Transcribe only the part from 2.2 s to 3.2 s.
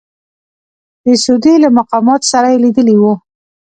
سره یې لیدلي وو.